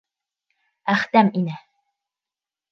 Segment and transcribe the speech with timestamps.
[0.95, 1.61] Әхтәм инә.